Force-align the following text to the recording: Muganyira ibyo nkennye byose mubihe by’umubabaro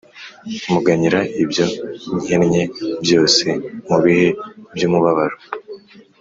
Muganyira 0.71 1.19
ibyo 1.43 1.65
nkennye 2.23 2.63
byose 3.03 3.45
mubihe 3.87 4.27
by’umubabaro 4.75 5.37